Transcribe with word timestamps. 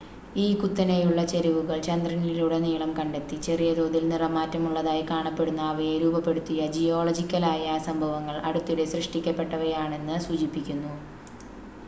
ഈ 0.35 0.55
കുത്തനെയുള്ള 0.55 1.23
ചെരിവുകൾ 1.31 1.75
ചന്ദ്രനിലുടനീളം 1.87 2.91
കണ്ടെത്തി 2.95 3.37
ചെറിയ 3.43 3.71
തോതിൽ 3.73 4.05
നിറംമാറ്റമുള്ളതായി 4.11 5.03
കാണപ്പെടുന്ന 5.07 5.61
അവയെ 5.67 5.93
രൂപപ്പെടുത്തിയ 6.03 6.65
ജിയോളജിക്കലായ 6.71 7.67
സംഭവങ്ങൾ 7.87 8.37
അടുത്തിടെ 8.49 8.87
സൃഷ്ടിക്കപ്പെട്ടവയാണെന്ന് 8.93 10.17
സൂചിപ്പിക്കുന്നു 10.25 10.95